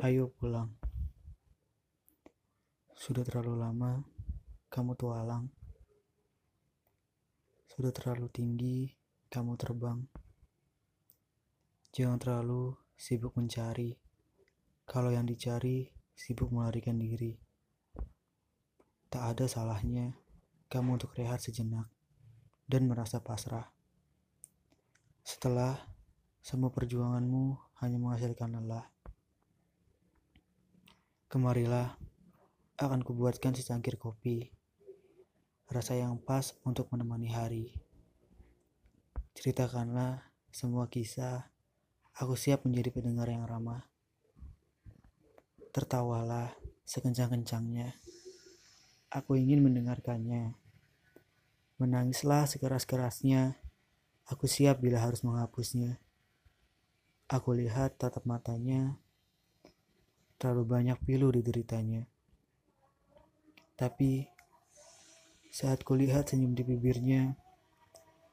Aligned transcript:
Ayo 0.00 0.32
pulang. 0.32 0.72
Sudah 2.96 3.20
terlalu 3.20 3.60
lama 3.60 4.00
kamu 4.72 4.96
tualang. 4.96 5.52
Sudah 7.68 7.92
terlalu 7.92 8.32
tinggi 8.32 8.96
kamu 9.28 9.60
terbang. 9.60 10.00
Jangan 11.92 12.16
terlalu 12.16 12.72
sibuk 12.96 13.36
mencari. 13.36 13.92
Kalau 14.88 15.12
yang 15.12 15.28
dicari 15.28 15.92
sibuk 16.16 16.48
melarikan 16.48 16.96
diri. 16.96 17.36
Tak 19.12 19.36
ada 19.36 19.44
salahnya 19.44 20.16
kamu 20.72 20.96
untuk 20.96 21.12
rehat 21.20 21.44
sejenak 21.44 21.84
dan 22.64 22.88
merasa 22.88 23.20
pasrah. 23.20 23.68
Setelah 25.20 25.76
semua 26.40 26.72
perjuanganmu 26.72 27.76
hanya 27.84 28.00
menghasilkan 28.00 28.56
lelah. 28.56 28.88
Kemarilah, 31.32 31.96
akan 32.76 33.00
kubuatkan 33.00 33.56
secangkir 33.56 33.96
kopi. 33.96 34.52
Rasa 35.64 35.96
yang 35.96 36.20
pas 36.20 36.52
untuk 36.60 36.92
menemani 36.92 37.32
hari. 37.32 37.72
Ceritakanlah 39.32 40.28
semua 40.52 40.92
kisah. 40.92 41.48
Aku 42.20 42.36
siap 42.36 42.68
menjadi 42.68 42.92
pendengar 42.92 43.32
yang 43.32 43.48
ramah. 43.48 43.88
Tertawalah 45.72 46.52
sekencang-kencangnya. 46.84 47.96
Aku 49.08 49.32
ingin 49.32 49.64
mendengarkannya. 49.64 50.60
Menangislah 51.80 52.44
sekeras-kerasnya. 52.44 53.56
Aku 54.28 54.44
siap 54.44 54.84
bila 54.84 55.00
harus 55.00 55.24
menghapusnya. 55.24 55.96
Aku 57.24 57.56
lihat 57.56 57.96
tatap 57.96 58.28
matanya 58.28 59.00
terlalu 60.42 60.66
banyak 60.66 60.98
pilu 61.06 61.30
dideritanya. 61.30 62.02
Tapi 63.78 64.26
saat 65.54 65.86
kulihat 65.86 66.34
senyum 66.34 66.58
di 66.58 66.66
bibirnya, 66.66 67.38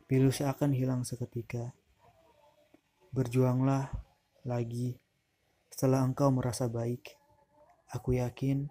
pilu 0.09 0.33
seakan 0.33 0.73
hilang 0.73 1.05
seketika. 1.05 1.77
Berjuanglah 3.13 3.93
lagi 4.41 4.97
setelah 5.69 6.01
engkau 6.01 6.33
merasa 6.33 6.65
baik. 6.65 7.13
Aku 7.93 8.17
yakin 8.17 8.65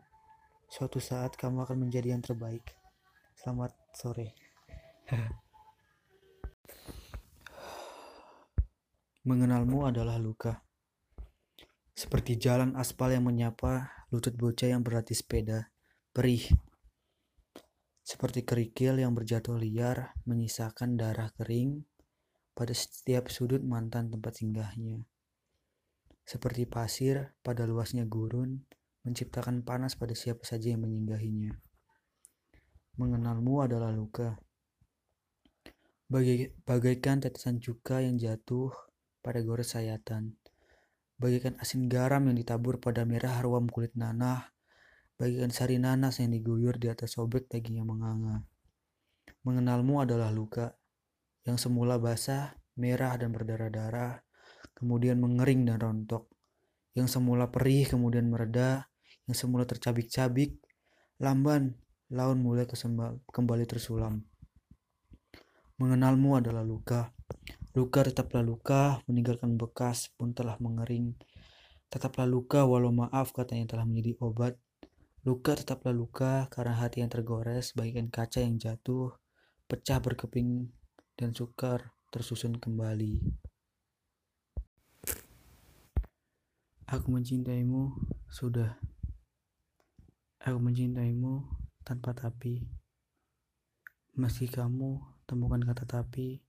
suatu 0.66 0.98
saat 0.98 1.38
kamu 1.38 1.62
akan 1.62 1.86
menjadi 1.86 2.18
yang 2.18 2.26
terbaik. 2.26 2.74
Selamat 3.38 3.70
sore. 3.94 4.34
Mengenalmu 9.30 9.86
adalah 9.86 10.18
luka. 10.18 10.67
Seperti 11.98 12.38
jalan 12.38 12.78
aspal 12.78 13.10
yang 13.10 13.26
menyapa 13.26 14.06
lutut 14.14 14.38
bocah 14.38 14.70
yang 14.70 14.86
berlatih 14.86 15.18
sepeda, 15.18 15.74
perih. 16.14 16.46
Seperti 18.06 18.46
kerikil 18.46 19.02
yang 19.02 19.18
berjatuh 19.18 19.58
liar 19.58 20.14
menyisakan 20.22 20.94
darah 20.94 21.34
kering 21.34 21.82
pada 22.54 22.70
setiap 22.70 23.26
sudut 23.34 23.66
mantan 23.66 24.14
tempat 24.14 24.30
singgahnya. 24.38 25.10
Seperti 26.22 26.70
pasir 26.70 27.34
pada 27.42 27.66
luasnya 27.66 28.06
gurun 28.06 28.62
menciptakan 29.02 29.66
panas 29.66 29.98
pada 29.98 30.14
siapa 30.14 30.46
saja 30.46 30.70
yang 30.70 30.86
menyinggahinya. 30.86 31.50
Mengenalmu 32.94 33.66
adalah 33.66 33.90
luka. 33.90 34.38
Bagai, 36.06 36.62
bagaikan 36.62 37.18
tetesan 37.18 37.58
cuka 37.58 38.06
yang 38.06 38.22
jatuh 38.22 38.70
pada 39.18 39.42
gores 39.42 39.74
sayatan 39.74 40.38
bagaikan 41.18 41.58
asin 41.58 41.90
garam 41.90 42.30
yang 42.30 42.38
ditabur 42.38 42.78
pada 42.78 43.02
merah 43.02 43.42
ruam 43.42 43.66
kulit 43.66 43.92
nanah, 43.98 44.54
bagaikan 45.18 45.50
sari 45.50 45.82
nanas 45.82 46.22
yang 46.22 46.30
diguyur 46.30 46.78
di 46.78 46.86
atas 46.86 47.18
sobek 47.18 47.50
daging 47.50 47.82
yang 47.82 47.90
menganga. 47.90 48.46
Mengenalmu 49.42 49.98
adalah 49.98 50.30
luka 50.30 50.78
yang 51.42 51.58
semula 51.58 51.98
basah, 51.98 52.54
merah 52.78 53.18
dan 53.18 53.34
berdarah-darah, 53.34 54.22
kemudian 54.78 55.18
mengering 55.18 55.66
dan 55.66 55.82
rontok. 55.82 56.30
Yang 56.94 57.18
semula 57.18 57.50
perih 57.50 57.90
kemudian 57.90 58.30
mereda, 58.30 58.86
yang 59.26 59.34
semula 59.34 59.66
tercabik-cabik, 59.66 60.58
lamban, 61.18 61.74
laun 62.14 62.38
mulai 62.40 62.64
kembali 63.28 63.64
tersulam. 63.66 64.22
Mengenalmu 65.78 66.42
adalah 66.42 66.66
luka 66.66 67.14
Luka 67.78 68.02
tetaplah 68.02 68.42
luka, 68.42 68.98
meninggalkan 69.06 69.54
bekas 69.54 70.10
pun 70.18 70.34
telah 70.34 70.58
mengering. 70.58 71.14
Tetaplah 71.86 72.26
luka 72.26 72.66
walau 72.66 72.90
maaf 72.90 73.30
katanya 73.30 73.70
telah 73.70 73.86
menjadi 73.86 74.18
obat. 74.18 74.58
Luka 75.22 75.54
tetaplah 75.54 75.94
luka 75.94 76.50
karena 76.50 76.74
hati 76.74 77.06
yang 77.06 77.10
tergores 77.14 77.78
bagaikan 77.78 78.10
kaca 78.10 78.42
yang 78.42 78.58
jatuh, 78.58 79.14
pecah 79.70 80.02
berkeping 80.02 80.74
dan 81.14 81.30
sukar 81.30 81.94
tersusun 82.10 82.58
kembali. 82.58 83.22
Aku 86.90 87.14
mencintaimu, 87.14 87.94
sudah. 88.26 88.74
Aku 90.42 90.58
mencintaimu 90.58 91.46
tanpa 91.86 92.10
tapi. 92.10 92.58
Meski 94.18 94.50
kamu 94.50 94.98
temukan 95.30 95.62
kata 95.62 95.86
tapi, 95.86 96.42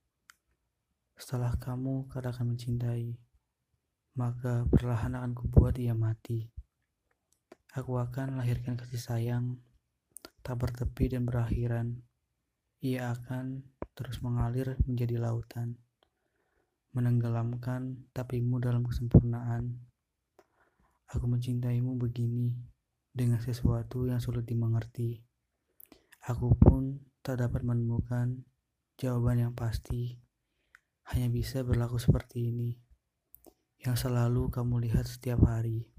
setelah 1.19 1.52
kamu 1.59 2.07
katakan 2.07 2.47
mencintai, 2.47 3.19
maka 4.16 4.63
perlahan 4.72 5.19
akan 5.19 5.35
kubuat 5.35 5.75
ia 5.75 5.91
mati. 5.91 6.47
Aku 7.75 8.00
akan 8.00 8.40
lahirkan 8.40 8.80
kasih 8.80 9.03
sayang, 9.03 9.59
tak 10.40 10.56
bertepi 10.63 11.12
dan 11.12 11.28
berakhiran. 11.28 12.00
Ia 12.79 13.12
akan 13.12 13.68
terus 13.91 14.24
mengalir 14.24 14.79
menjadi 14.88 15.19
lautan, 15.19 15.75
menenggelamkan 16.96 18.08
tapimu 18.16 18.63
dalam 18.63 18.88
kesempurnaan. 18.88 19.75
Aku 21.12 21.28
mencintaimu 21.28 22.00
begini, 22.00 22.56
dengan 23.12 23.44
sesuatu 23.44 24.08
yang 24.08 24.24
sulit 24.24 24.47
dimengerti. 24.47 25.19
Aku 26.31 26.56
pun 26.56 27.03
tak 27.19 27.44
dapat 27.44 27.68
menemukan 27.68 28.40
jawaban 28.96 29.44
yang 29.44 29.52
pasti 29.52 30.28
hanya 31.09 31.25
bisa 31.25 31.66
berlaku 31.66 31.97
seperti 31.97 32.53
ini, 32.53 32.78
yang 33.81 33.97
selalu 33.97 34.53
kamu 34.53 34.86
lihat 34.86 35.09
setiap 35.09 35.42
hari. 35.42 35.90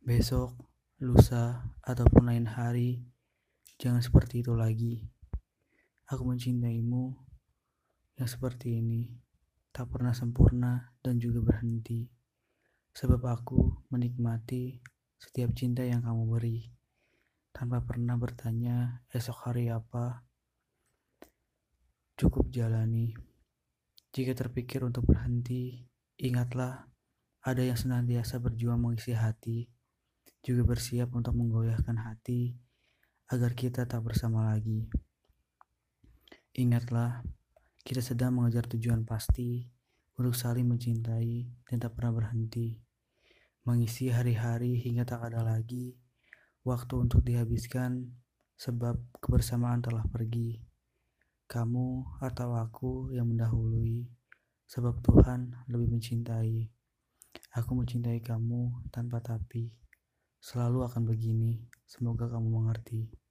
Besok, 0.00 0.56
lusa, 1.04 1.76
ataupun 1.84 2.32
lain 2.32 2.48
hari, 2.48 3.04
jangan 3.76 4.00
seperti 4.00 4.40
itu 4.40 4.56
lagi. 4.56 5.04
Aku 6.08 6.24
mencintaimu 6.24 7.12
yang 8.16 8.28
seperti 8.28 8.80
ini, 8.80 9.20
tak 9.68 9.92
pernah 9.92 10.16
sempurna 10.16 10.96
dan 11.04 11.20
juga 11.20 11.44
berhenti. 11.44 12.08
Sebab 12.96 13.20
aku 13.20 13.88
menikmati 13.92 14.80
setiap 15.20 15.52
cinta 15.52 15.84
yang 15.84 16.00
kamu 16.00 16.24
beri, 16.24 16.72
tanpa 17.52 17.84
pernah 17.84 18.16
bertanya 18.16 19.04
esok 19.12 19.44
hari 19.44 19.68
apa. 19.68 20.24
Cukup 22.16 22.48
jalani. 22.48 23.31
Jika 24.12 24.36
terpikir 24.36 24.84
untuk 24.84 25.08
berhenti, 25.08 25.88
ingatlah 26.20 26.84
ada 27.48 27.62
yang 27.64 27.80
senantiasa 27.80 28.36
berjuang 28.44 28.76
mengisi 28.76 29.16
hati, 29.16 29.72
juga 30.44 30.68
bersiap 30.68 31.16
untuk 31.16 31.32
menggoyahkan 31.32 31.96
hati 31.96 32.52
agar 33.32 33.56
kita 33.56 33.88
tak 33.88 34.04
bersama 34.04 34.52
lagi. 34.52 34.84
Ingatlah, 36.52 37.24
kita 37.80 38.04
sedang 38.04 38.36
mengejar 38.36 38.68
tujuan 38.68 39.08
pasti 39.08 39.64
untuk 40.20 40.36
saling 40.36 40.68
mencintai 40.68 41.48
dan 41.72 41.80
tak 41.80 41.96
pernah 41.96 42.12
berhenti. 42.12 42.84
Mengisi 43.64 44.12
hari-hari 44.12 44.76
hingga 44.76 45.08
tak 45.08 45.32
ada 45.32 45.40
lagi 45.40 45.96
waktu 46.68 46.94
untuk 47.00 47.24
dihabiskan 47.24 48.12
sebab 48.60 49.00
kebersamaan 49.24 49.80
telah 49.80 50.04
pergi 50.04 50.71
kamu 51.52 52.16
atau 52.24 52.56
aku 52.56 53.12
yang 53.12 53.28
mendahului, 53.28 54.08
sebab 54.64 55.04
Tuhan 55.04 55.52
lebih 55.68 55.92
mencintai. 55.92 56.64
Aku 57.60 57.76
mencintai 57.76 58.24
kamu 58.24 58.88
tanpa 58.88 59.20
tapi. 59.20 59.68
Selalu 60.40 60.88
akan 60.88 61.04
begini. 61.04 61.60
Semoga 61.84 62.32
kamu 62.32 62.48
mengerti. 62.48 63.21